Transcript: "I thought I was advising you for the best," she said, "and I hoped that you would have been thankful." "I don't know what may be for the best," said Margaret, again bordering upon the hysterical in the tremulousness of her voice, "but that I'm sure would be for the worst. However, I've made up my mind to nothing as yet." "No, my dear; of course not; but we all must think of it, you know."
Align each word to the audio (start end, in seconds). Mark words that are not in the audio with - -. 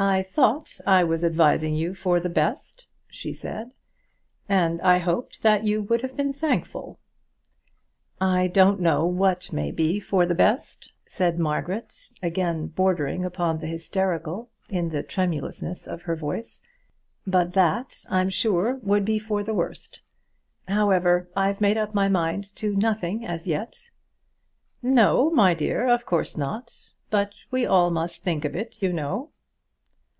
"I 0.00 0.22
thought 0.22 0.78
I 0.86 1.02
was 1.02 1.24
advising 1.24 1.74
you 1.74 1.92
for 1.92 2.20
the 2.20 2.28
best," 2.28 2.86
she 3.08 3.32
said, 3.32 3.72
"and 4.48 4.80
I 4.80 4.98
hoped 4.98 5.42
that 5.42 5.64
you 5.64 5.82
would 5.82 6.02
have 6.02 6.16
been 6.16 6.32
thankful." 6.32 7.00
"I 8.20 8.46
don't 8.46 8.78
know 8.80 9.04
what 9.06 9.52
may 9.52 9.72
be 9.72 9.98
for 9.98 10.24
the 10.24 10.36
best," 10.36 10.92
said 11.04 11.40
Margaret, 11.40 12.10
again 12.22 12.68
bordering 12.68 13.24
upon 13.24 13.58
the 13.58 13.66
hysterical 13.66 14.50
in 14.68 14.90
the 14.90 15.02
tremulousness 15.02 15.88
of 15.88 16.02
her 16.02 16.14
voice, 16.14 16.64
"but 17.26 17.54
that 17.54 18.04
I'm 18.08 18.30
sure 18.30 18.76
would 18.84 19.04
be 19.04 19.18
for 19.18 19.42
the 19.42 19.52
worst. 19.52 20.02
However, 20.68 21.28
I've 21.34 21.60
made 21.60 21.76
up 21.76 21.92
my 21.92 22.06
mind 22.06 22.54
to 22.54 22.76
nothing 22.76 23.26
as 23.26 23.48
yet." 23.48 23.90
"No, 24.80 25.28
my 25.30 25.54
dear; 25.54 25.88
of 25.88 26.06
course 26.06 26.36
not; 26.36 26.72
but 27.10 27.42
we 27.50 27.66
all 27.66 27.90
must 27.90 28.22
think 28.22 28.44
of 28.44 28.54
it, 28.54 28.80
you 28.80 28.92
know." 28.92 29.30